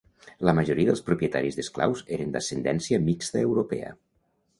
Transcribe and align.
La 0.47 0.53
majoria 0.59 0.87
dels 0.89 1.03
propietaris 1.09 1.59
d'esclaus 1.59 2.01
eren 2.17 2.33
d'ascendència 2.37 3.01
mixta 3.11 3.41
europea. 3.43 3.93